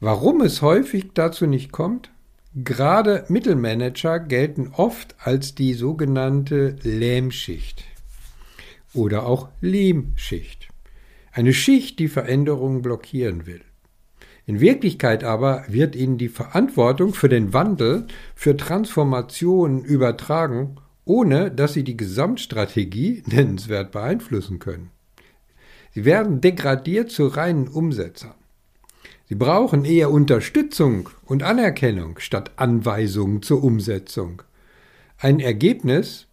Warum 0.00 0.40
es 0.40 0.62
häufig 0.62 1.10
dazu 1.14 1.46
nicht 1.46 1.72
kommt? 1.72 2.10
Gerade 2.54 3.24
Mittelmanager 3.28 4.20
gelten 4.20 4.68
oft 4.76 5.16
als 5.18 5.54
die 5.54 5.74
sogenannte 5.74 6.76
Lähmschicht 6.82 7.84
oder 8.92 9.26
auch 9.26 9.48
Lehmschicht. 9.60 10.68
Eine 11.32 11.52
Schicht, 11.52 11.98
die 11.98 12.08
Veränderungen 12.08 12.82
blockieren 12.82 13.46
will. 13.46 13.62
In 14.46 14.60
Wirklichkeit 14.60 15.24
aber 15.24 15.64
wird 15.68 15.96
ihnen 15.96 16.18
die 16.18 16.28
Verantwortung 16.28 17.14
für 17.14 17.28
den 17.28 17.52
Wandel, 17.52 18.06
für 18.34 18.56
Transformationen 18.56 19.82
übertragen, 19.84 20.76
ohne 21.04 21.50
dass 21.50 21.72
sie 21.72 21.84
die 21.84 21.96
Gesamtstrategie 21.96 23.22
nennenswert 23.26 23.92
beeinflussen 23.92 24.58
können. 24.58 24.90
Sie 25.92 26.04
werden 26.04 26.40
degradiert 26.40 27.10
zu 27.10 27.28
reinen 27.28 27.68
Umsetzern. 27.68 28.34
Sie 29.26 29.36
brauchen 29.36 29.84
eher 29.84 30.10
Unterstützung 30.10 31.08
und 31.24 31.42
Anerkennung 31.42 32.18
statt 32.18 32.50
Anweisungen 32.56 33.40
zur 33.40 33.64
Umsetzung. 33.64 34.42
Ein 35.18 35.40
Ergebnis, 35.40 36.26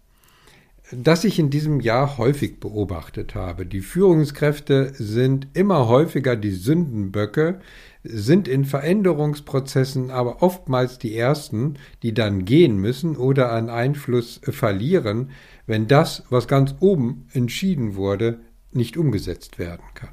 das 0.92 1.24
ich 1.24 1.40
in 1.40 1.50
diesem 1.50 1.80
Jahr 1.80 2.18
häufig 2.18 2.60
beobachtet 2.60 3.36
habe. 3.36 3.66
Die 3.66 3.82
Führungskräfte 3.82 4.94
sind 4.94 5.48
immer 5.54 5.88
häufiger 5.88 6.36
die 6.36 6.52
Sündenböcke, 6.52 7.60
sind 8.04 8.48
in 8.48 8.66
Veränderungsprozessen 8.66 10.12
aber 10.12 10.42
oftmals 10.42 10.98
die 10.98 11.16
Ersten, 11.16 11.76
die 12.04 12.14
dann 12.14 12.46
gehen 12.46 12.78
müssen 12.78 13.16
oder 13.16 13.52
an 13.52 13.70
Einfluss 13.70 14.42
verlieren, 14.44 15.32
wenn 15.66 15.88
das, 15.88 16.24
was 16.30 16.48
ganz 16.48 16.76
oben 16.80 17.28
entschieden 17.32 17.96
wurde, 17.96 18.42
nicht 18.74 18.98
umgesetzt 18.98 19.60
werden 19.60 19.86
kann. 19.94 20.10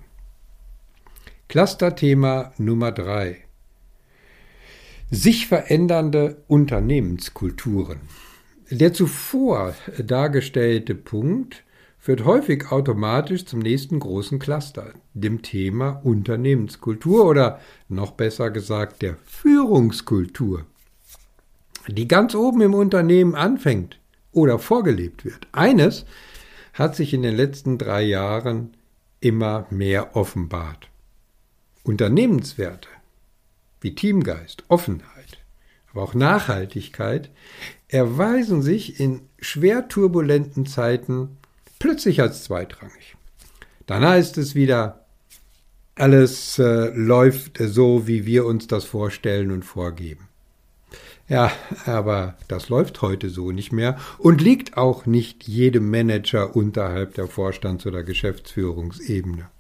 Clusterthema 1.49 2.53
Nummer 2.59 2.93
drei: 2.93 3.39
Sich 5.11 5.47
verändernde 5.47 6.43
Unternehmenskulturen. 6.47 8.01
Der 8.71 8.93
zuvor 8.93 9.75
dargestellte 9.99 10.95
Punkt 10.95 11.65
führt 11.99 12.27
häufig 12.27 12.71
automatisch 12.71 13.47
zum 13.47 13.61
nächsten 13.61 13.99
großen 13.99 14.39
Cluster, 14.39 14.93
dem 15.15 15.41
Thema 15.41 16.01
Unternehmenskultur 16.05 17.25
oder 17.25 17.61
noch 17.89 18.13
besser 18.13 18.51
gesagt 18.51 19.01
der 19.01 19.17
Führungskultur, 19.25 20.67
die 21.87 22.07
ganz 22.07 22.35
oben 22.35 22.61
im 22.61 22.75
Unternehmen 22.75 23.35
anfängt 23.35 23.99
oder 24.33 24.59
vorgelebt 24.59 25.25
wird. 25.25 25.47
Eines 25.53 26.05
hat 26.75 26.95
sich 26.95 27.15
in 27.15 27.23
den 27.23 27.37
letzten 27.37 27.79
drei 27.79 28.03
Jahren 28.03 28.75
immer 29.21 29.67
mehr 29.71 30.15
offenbart. 30.15 30.89
Unternehmenswerte 31.85 32.89
wie 33.81 33.95
Teamgeist, 33.95 34.65
Offenheit, 34.69 35.39
aber 35.91 36.03
auch 36.03 36.15
Nachhaltigkeit 36.15 37.31
erweisen 37.89 38.63
sich 38.63 39.01
in 39.01 39.23
schwer 39.41 39.89
turbulenten 39.89 40.67
Zeiten 40.67 41.39
plötzlich 41.79 42.21
als 42.21 42.45
zweitrangig. 42.45 43.17
Dann 43.87 44.05
heißt 44.05 44.39
es 44.39 44.55
wieder, 44.55 45.07
alles 45.95 46.59
äh, 46.59 46.91
läuft 46.95 47.59
so, 47.59 48.07
wie 48.07 48.25
wir 48.27 48.47
uns 48.47 48.67
das 48.67 48.85
vorstellen 48.85 49.51
und 49.51 49.65
vorgeben. 49.65 50.29
Ja, 51.29 51.53
aber 51.85 52.37
das 52.49 52.69
läuft 52.69 53.03
heute 53.03 53.29
so 53.29 53.51
nicht 53.51 53.73
mehr 53.73 53.99
und 54.19 54.41
liegt 54.41 54.77
auch 54.79 55.05
nicht 55.05 55.47
jedem 55.47 55.91
Manager 55.91 56.57
unterhalb 56.57 57.15
der 57.15 57.27
Vorstands- 57.27 57.87
oder 57.87 58.03
Geschäftsführungsebene. 58.03 59.51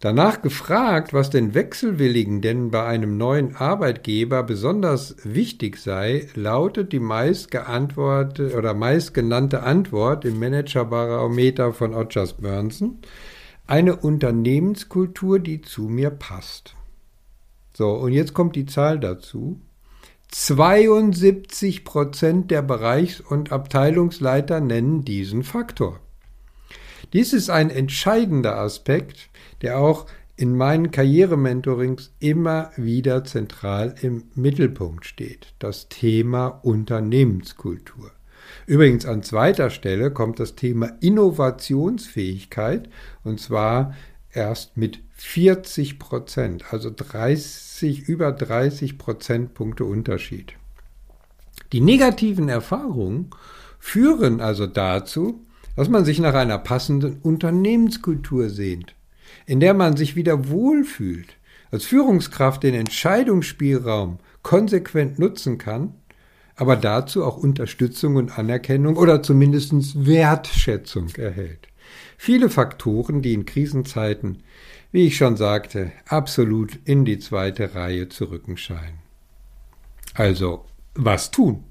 Danach 0.00 0.40
gefragt, 0.40 1.12
was 1.12 1.28
den 1.28 1.52
Wechselwilligen 1.52 2.40
denn 2.40 2.70
bei 2.70 2.86
einem 2.86 3.18
neuen 3.18 3.54
Arbeitgeber 3.56 4.42
besonders 4.42 5.14
wichtig 5.24 5.76
sei, 5.76 6.26
lautet 6.34 6.92
die 6.92 7.00
meist 7.00 7.50
geantwortete 7.50 8.56
oder 8.56 8.72
meist 8.72 9.12
genannte 9.12 9.62
Antwort 9.62 10.24
im 10.24 10.38
Managerbarometer 10.38 11.74
von 11.74 11.92
Odgers 11.92 12.38
Burnson, 12.38 13.00
eine 13.66 13.94
Unternehmenskultur, 13.94 15.38
die 15.38 15.60
zu 15.60 15.82
mir 15.82 16.08
passt. 16.08 16.76
So, 17.74 17.90
und 17.90 18.12
jetzt 18.12 18.32
kommt 18.32 18.56
die 18.56 18.66
Zahl 18.66 18.98
dazu. 18.98 19.60
72 20.28 21.84
Prozent 21.84 22.50
der 22.50 22.62
Bereichs- 22.62 23.20
und 23.20 23.52
Abteilungsleiter 23.52 24.60
nennen 24.60 25.04
diesen 25.04 25.42
Faktor. 25.42 26.00
Dies 27.12 27.32
ist 27.32 27.50
ein 27.50 27.70
entscheidender 27.70 28.56
Aspekt, 28.56 29.29
der 29.62 29.78
auch 29.78 30.06
in 30.36 30.56
meinen 30.56 30.90
Karrierementorings 30.90 32.12
immer 32.18 32.70
wieder 32.76 33.24
zentral 33.24 33.94
im 34.00 34.24
Mittelpunkt 34.34 35.04
steht. 35.04 35.52
Das 35.58 35.88
Thema 35.88 36.46
Unternehmenskultur. 36.62 38.10
Übrigens 38.66 39.04
an 39.04 39.22
zweiter 39.22 39.68
Stelle 39.68 40.10
kommt 40.10 40.40
das 40.40 40.54
Thema 40.54 40.92
Innovationsfähigkeit 41.00 42.88
und 43.22 43.38
zwar 43.38 43.94
erst 44.32 44.76
mit 44.76 45.00
40 45.12 45.98
Prozent, 45.98 46.72
also 46.72 46.90
30, 46.94 48.08
über 48.08 48.32
30 48.32 48.96
Prozentpunkte 48.96 49.84
Unterschied. 49.84 50.54
Die 51.72 51.80
negativen 51.80 52.48
Erfahrungen 52.48 53.30
führen 53.78 54.40
also 54.40 54.66
dazu, 54.66 55.44
dass 55.76 55.88
man 55.88 56.04
sich 56.04 56.18
nach 56.18 56.34
einer 56.34 56.58
passenden 56.58 57.18
Unternehmenskultur 57.22 58.48
sehnt, 58.48 58.94
in 59.46 59.60
der 59.60 59.74
man 59.74 59.96
sich 59.96 60.16
wieder 60.16 60.48
wohlfühlt, 60.48 61.36
als 61.70 61.84
Führungskraft 61.84 62.62
den 62.62 62.74
Entscheidungsspielraum 62.74 64.18
konsequent 64.42 65.18
nutzen 65.18 65.58
kann, 65.58 65.94
aber 66.56 66.76
dazu 66.76 67.24
auch 67.24 67.36
Unterstützung 67.36 68.16
und 68.16 68.38
Anerkennung 68.38 68.96
oder 68.96 69.22
zumindest 69.22 70.06
Wertschätzung 70.06 71.08
erhält. 71.16 71.68
Viele 72.16 72.50
Faktoren, 72.50 73.22
die 73.22 73.32
in 73.32 73.46
Krisenzeiten, 73.46 74.42
wie 74.92 75.06
ich 75.06 75.16
schon 75.16 75.36
sagte, 75.36 75.92
absolut 76.06 76.78
in 76.84 77.04
die 77.04 77.18
zweite 77.18 77.74
Reihe 77.74 78.08
zu 78.08 78.26
rücken 78.26 78.56
scheinen. 78.56 78.98
Also, 80.14 80.64
was 80.94 81.30
tun? 81.30 81.64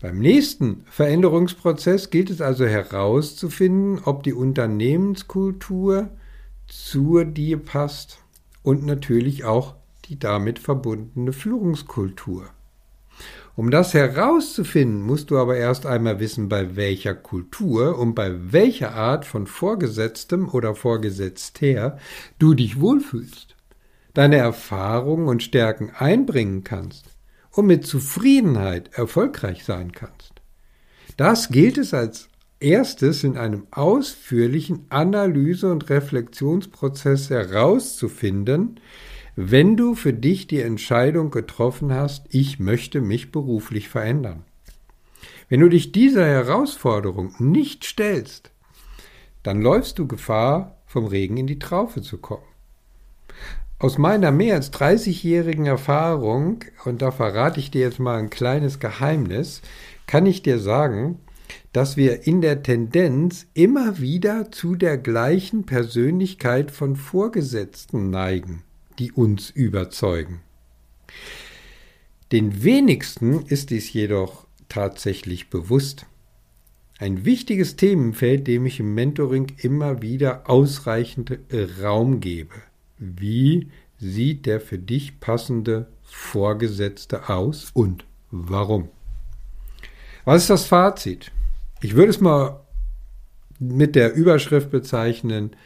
Beim 0.00 0.18
nächsten 0.18 0.84
Veränderungsprozess 0.90 2.10
gilt 2.10 2.30
es 2.30 2.40
also 2.40 2.66
herauszufinden, 2.66 4.00
ob 4.04 4.22
die 4.22 4.34
Unternehmenskultur 4.34 6.10
zu 6.68 7.24
dir 7.24 7.58
passt 7.58 8.18
und 8.62 8.84
natürlich 8.84 9.44
auch 9.44 9.76
die 10.06 10.18
damit 10.18 10.58
verbundene 10.58 11.32
Führungskultur. 11.32 12.50
Um 13.54 13.70
das 13.70 13.94
herauszufinden, 13.94 15.00
musst 15.00 15.30
du 15.30 15.38
aber 15.38 15.56
erst 15.56 15.86
einmal 15.86 16.20
wissen, 16.20 16.48
bei 16.48 16.76
welcher 16.76 17.14
Kultur 17.14 17.98
und 17.98 18.14
bei 18.14 18.52
welcher 18.52 18.94
Art 18.94 19.24
von 19.24 19.46
Vorgesetztem 19.46 20.48
oder 20.50 20.74
Vorgesetzter 20.74 21.98
du 22.38 22.52
dich 22.52 22.80
wohlfühlst, 22.80 23.56
deine 24.12 24.36
Erfahrungen 24.36 25.28
und 25.28 25.42
Stärken 25.42 25.90
einbringen 25.90 26.64
kannst 26.64 27.06
und 27.50 27.66
mit 27.66 27.86
Zufriedenheit 27.86 28.90
erfolgreich 28.92 29.64
sein 29.64 29.92
kannst. 29.92 30.34
Das 31.16 31.48
gilt 31.48 31.78
es 31.78 31.94
als 31.94 32.28
erstes 32.60 33.24
in 33.24 33.36
einem 33.36 33.66
ausführlichen 33.70 34.86
Analyse- 34.88 35.70
und 35.70 35.90
Reflexionsprozess 35.90 37.30
herauszufinden, 37.30 38.80
wenn 39.36 39.76
du 39.76 39.94
für 39.94 40.14
dich 40.14 40.46
die 40.46 40.62
Entscheidung 40.62 41.30
getroffen 41.30 41.92
hast, 41.92 42.26
ich 42.30 42.58
möchte 42.58 43.02
mich 43.02 43.32
beruflich 43.32 43.88
verändern. 43.88 44.44
Wenn 45.48 45.60
du 45.60 45.68
dich 45.68 45.92
dieser 45.92 46.24
Herausforderung 46.24 47.34
nicht 47.38 47.84
stellst, 47.84 48.50
dann 49.42 49.60
läufst 49.60 49.98
du 49.98 50.06
Gefahr, 50.08 50.78
vom 50.86 51.06
Regen 51.06 51.36
in 51.36 51.46
die 51.46 51.58
Traufe 51.58 52.00
zu 52.00 52.18
kommen. 52.18 52.42
Aus 53.78 53.98
meiner 53.98 54.30
mehr 54.30 54.54
als 54.54 54.72
30-jährigen 54.72 55.66
Erfahrung, 55.66 56.60
und 56.86 57.02
da 57.02 57.10
verrate 57.10 57.60
ich 57.60 57.70
dir 57.70 57.82
jetzt 57.82 57.98
mal 57.98 58.16
ein 58.16 58.30
kleines 58.30 58.80
Geheimnis, 58.80 59.60
kann 60.06 60.24
ich 60.24 60.42
dir 60.42 60.58
sagen, 60.58 61.20
dass 61.72 61.96
wir 61.96 62.26
in 62.26 62.40
der 62.40 62.62
Tendenz 62.62 63.46
immer 63.54 63.98
wieder 63.98 64.50
zu 64.50 64.74
der 64.74 64.98
gleichen 64.98 65.66
Persönlichkeit 65.66 66.70
von 66.70 66.96
Vorgesetzten 66.96 68.10
neigen 68.10 68.62
die 68.98 69.12
uns 69.12 69.50
überzeugen. 69.50 70.40
Den 72.32 72.64
wenigsten 72.64 73.42
ist 73.46 73.70
dies 73.70 73.92
jedoch 73.92 74.46
tatsächlich 74.68 75.48
bewusst. 75.48 76.06
Ein 76.98 77.24
wichtiges 77.24 77.76
Themenfeld, 77.76 78.46
dem 78.46 78.66
ich 78.66 78.80
im 78.80 78.94
Mentoring 78.94 79.52
immer 79.58 80.02
wieder 80.02 80.48
ausreichend 80.48 81.38
Raum 81.82 82.20
gebe. 82.20 82.54
Wie 82.98 83.68
sieht 83.98 84.46
der 84.46 84.60
für 84.60 84.78
dich 84.78 85.20
passende 85.20 85.88
Vorgesetzte 86.02 87.28
aus 87.28 87.70
und 87.74 88.04
warum? 88.30 88.88
Was 90.24 90.42
ist 90.42 90.50
das 90.50 90.66
Fazit? 90.66 91.30
Ich 91.80 91.94
würde 91.94 92.10
es 92.10 92.20
mal 92.20 92.60
mit 93.58 93.94
der 93.94 94.14
Überschrift 94.14 94.70
bezeichnen, 94.70 95.56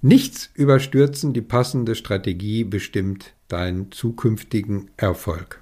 Nichts 0.00 0.50
überstürzen, 0.54 1.32
die 1.32 1.40
passende 1.40 1.96
Strategie 1.96 2.62
bestimmt 2.62 3.34
deinen 3.48 3.90
zukünftigen 3.90 4.92
Erfolg. 4.96 5.60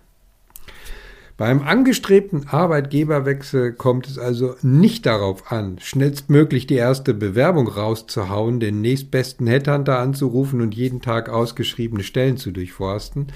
Beim 1.39 1.61
angestrebten 1.61 2.49
Arbeitgeberwechsel 2.49 3.75
kommt 3.75 4.07
es 4.07 4.19
also 4.19 4.57
nicht 4.63 5.05
darauf 5.05 5.53
an, 5.53 5.79
schnellstmöglich 5.81 6.67
die 6.67 6.77
erste 6.77 7.13
Bewerbung 7.13 7.69
rauszuhauen, 7.69 8.59
den 8.59 8.81
nächstbesten 8.81 9.47
Headhunter 9.47 9.99
anzurufen 9.99 10.63
und 10.63 10.75
jeden 10.75 11.03
Tag 11.03 11.29
ausgeschriebene 11.29 12.05
Stellen 12.05 12.39
zu 12.39 12.53
durchforsten. 12.53 13.27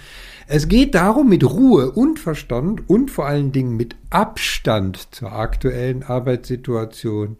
Es 0.46 0.66
geht 0.68 0.94
darum, 0.94 1.28
mit 1.28 1.44
Ruhe 1.44 1.90
und 1.90 2.18
Verstand 2.18 2.88
und 2.88 3.10
vor 3.10 3.26
allen 3.26 3.52
Dingen 3.52 3.76
mit 3.76 3.96
Abstand 4.08 5.14
zur 5.14 5.32
aktuellen 5.32 6.02
Arbeitssituation 6.02 7.36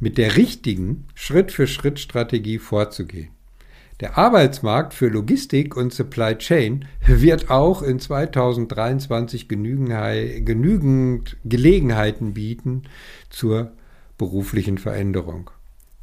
mit 0.00 0.18
der 0.18 0.36
richtigen 0.36 1.06
Schritt-für-Schritt-Strategie 1.14 2.58
vorzugehen. 2.58 3.37
Der 4.00 4.16
Arbeitsmarkt 4.16 4.94
für 4.94 5.08
Logistik 5.08 5.76
und 5.76 5.92
Supply 5.92 6.36
Chain 6.38 6.84
wird 7.06 7.50
auch 7.50 7.82
in 7.82 7.98
2023 7.98 9.48
genügend 9.48 11.36
Gelegenheiten 11.44 12.34
bieten 12.34 12.84
zur 13.28 13.72
beruflichen 14.16 14.78
Veränderung. 14.78 15.50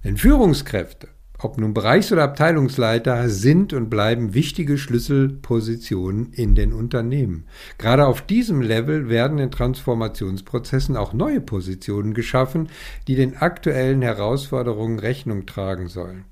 Denn 0.04 0.18
Führungskräfte 0.18 1.08
ob 1.40 1.58
nun 1.58 1.74
Bereichs- 1.74 2.12
oder 2.12 2.24
Abteilungsleiter, 2.24 3.30
sind 3.30 3.74
und 3.74 3.90
bleiben 3.90 4.34
wichtige 4.34 4.78
Schlüsselpositionen 4.78 6.32
in 6.34 6.56
den 6.56 6.74
Unternehmen. 6.74 7.46
Gerade 7.78 8.08
auf 8.08 8.22
diesem 8.22 8.62
Level 8.62 9.10
werden 9.10 9.38
in 9.40 9.52
Transformationsprozessen 9.52 10.96
auch 10.96 11.14
neue 11.14 11.42
Positionen 11.42 12.14
geschaffen, 12.14 12.70
die 13.08 13.16
den 13.16 13.38
aktuellen 13.38 14.02
Herausforderungen 14.02 15.00
Rechnung 15.00 15.46
tragen 15.46 15.88
sollen. 15.88 16.26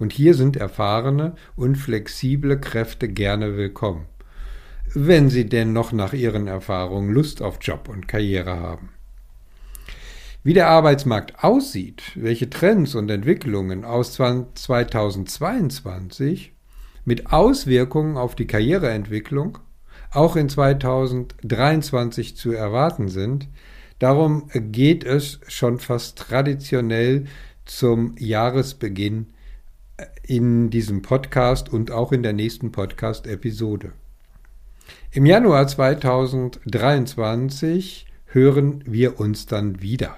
Und 0.00 0.12
hier 0.14 0.34
sind 0.34 0.56
erfahrene 0.56 1.34
und 1.56 1.76
flexible 1.76 2.58
Kräfte 2.58 3.06
gerne 3.06 3.58
willkommen, 3.58 4.06
wenn 4.94 5.28
sie 5.28 5.44
denn 5.44 5.74
noch 5.74 5.92
nach 5.92 6.14
ihren 6.14 6.46
Erfahrungen 6.46 7.12
Lust 7.12 7.42
auf 7.42 7.58
Job 7.60 7.90
und 7.90 8.08
Karriere 8.08 8.58
haben. 8.58 8.88
Wie 10.42 10.54
der 10.54 10.68
Arbeitsmarkt 10.68 11.44
aussieht, 11.44 12.12
welche 12.14 12.48
Trends 12.48 12.94
und 12.94 13.10
Entwicklungen 13.10 13.84
aus 13.84 14.14
2022 14.14 16.54
mit 17.04 17.30
Auswirkungen 17.30 18.16
auf 18.16 18.34
die 18.34 18.46
Karriereentwicklung 18.46 19.58
auch 20.12 20.34
in 20.34 20.48
2023 20.48 22.38
zu 22.38 22.52
erwarten 22.52 23.08
sind, 23.08 23.48
darum 23.98 24.48
geht 24.54 25.04
es 25.04 25.40
schon 25.46 25.78
fast 25.78 26.18
traditionell 26.18 27.26
zum 27.66 28.14
Jahresbeginn 28.16 29.34
in 30.22 30.70
diesem 30.70 31.02
Podcast 31.02 31.70
und 31.72 31.90
auch 31.90 32.12
in 32.12 32.22
der 32.22 32.32
nächsten 32.32 32.72
Podcast-Episode. 32.72 33.92
Im 35.12 35.26
Januar 35.26 35.66
2023 35.66 38.06
hören 38.26 38.84
wir 38.86 39.20
uns 39.20 39.46
dann 39.46 39.82
wieder. 39.82 40.16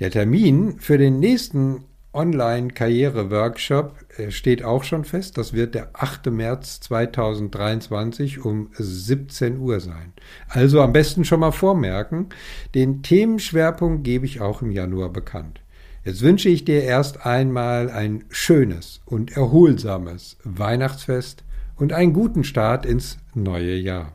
Der 0.00 0.10
Termin 0.10 0.78
für 0.78 0.98
den 0.98 1.18
nächsten 1.18 1.84
Online-Karriere-Workshop 2.14 3.96
äh, 4.16 4.30
steht 4.30 4.64
auch 4.64 4.84
schon 4.84 5.04
fest. 5.04 5.36
Das 5.36 5.52
wird 5.52 5.74
der 5.74 5.90
8. 5.94 6.26
März 6.26 6.80
2023 6.80 8.44
um 8.44 8.70
17 8.72 9.58
Uhr 9.58 9.80
sein. 9.80 10.12
Also 10.48 10.80
am 10.80 10.92
besten 10.92 11.24
schon 11.24 11.40
mal 11.40 11.50
vormerken. 11.50 12.28
Den 12.74 13.02
Themenschwerpunkt 13.02 14.04
gebe 14.04 14.26
ich 14.26 14.40
auch 14.40 14.62
im 14.62 14.70
Januar 14.70 15.10
bekannt. 15.10 15.60
Jetzt 16.04 16.20
wünsche 16.20 16.50
ich 16.50 16.66
dir 16.66 16.82
erst 16.82 17.24
einmal 17.24 17.88
ein 17.88 18.24
schönes 18.28 19.00
und 19.06 19.34
erholsames 19.36 20.36
Weihnachtsfest 20.44 21.44
und 21.76 21.94
einen 21.94 22.12
guten 22.12 22.44
Start 22.44 22.84
ins 22.84 23.16
neue 23.32 23.74
Jahr. 23.74 24.12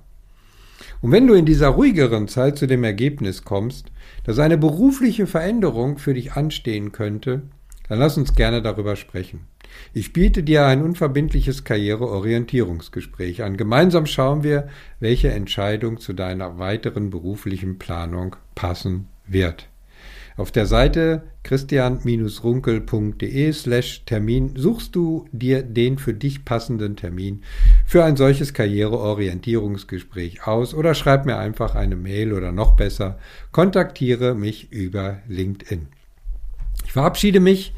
Und 1.02 1.12
wenn 1.12 1.26
du 1.26 1.34
in 1.34 1.46
dieser 1.46 1.70
ruhigeren 1.70 2.28
Zeit 2.28 2.60
zu 2.60 2.68
dem 2.68 2.84
Ergebnis 2.84 3.44
kommst, 3.44 3.92
dass 4.24 4.38
eine 4.38 4.58
berufliche 4.58 5.26
Veränderung 5.26 5.98
für 5.98 6.14
dich 6.14 6.34
anstehen 6.34 6.92
könnte, 6.92 7.42
dann 7.88 7.98
lass 7.98 8.18
uns 8.18 8.36
gerne 8.36 8.62
darüber 8.62 8.96
sprechen. 8.96 9.48
Ich 9.94 10.14
biete 10.14 10.44
dir 10.44 10.68
ein 10.68 10.84
unverbindliches 10.84 11.64
Karriereorientierungsgespräch 11.64 13.42
an. 13.42 13.58
Gemeinsam 13.58 14.06
schauen 14.06 14.44
wir, 14.44 14.68
welche 15.00 15.32
Entscheidung 15.32 16.00
zu 16.00 16.14
deiner 16.14 16.60
weiteren 16.60 17.10
beruflichen 17.10 17.80
Planung 17.80 18.36
passen 18.54 19.08
wird. 19.26 19.70
Auf 20.40 20.52
der 20.54 20.68
Seite 20.68 21.24
christian-runkel.de 21.44 23.52
slash 23.52 24.06
Termin 24.06 24.54
suchst 24.56 24.96
du 24.96 25.28
dir 25.34 25.64
den 25.64 25.98
für 25.98 26.14
dich 26.14 26.46
passenden 26.46 26.96
Termin 26.96 27.44
für 27.86 28.06
ein 28.06 28.16
solches 28.16 28.54
Karriereorientierungsgespräch 28.54 30.48
aus 30.48 30.74
oder 30.74 30.94
schreib 30.94 31.26
mir 31.26 31.38
einfach 31.38 31.76
eine 31.76 31.98
Mail 31.98 32.32
oder 32.32 32.54
noch 32.54 32.78
besser, 32.78 33.20
kontaktiere 33.52 34.34
mich 34.34 34.72
über 34.72 35.18
LinkedIn. 35.28 35.88
Ich 36.86 36.94
verabschiede 36.94 37.42
mich 37.42 37.74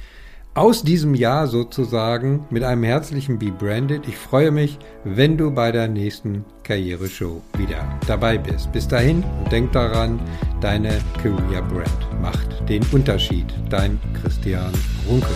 aus 0.54 0.84
diesem 0.84 1.16
Jahr 1.16 1.48
sozusagen 1.48 2.46
mit 2.50 2.64
einem 2.64 2.84
herzlichen 2.84 3.40
Be 3.40 3.52
Branded. 3.52 4.08
Ich 4.08 4.18
freue 4.18 4.52
mich, 4.52 4.78
wenn 5.04 5.38
du 5.38 5.52
bei 5.52 5.72
der 5.72 5.88
nächsten 5.88 6.44
Karriereshow 6.64 7.42
wieder 7.58 8.00
dabei 8.08 8.38
bist. 8.38 8.72
Bis 8.72 8.88
dahin 8.88 9.24
und 9.44 9.52
denk 9.52 9.72
daran, 9.72 10.20
deine 10.60 11.00
Career 11.22 11.62
Brand 11.62 12.22
macht 12.22 12.68
den 12.68 12.84
Unterschied. 12.92 13.46
Dein 13.70 14.00
Christian 14.22 14.74
Runkel. 15.08 15.36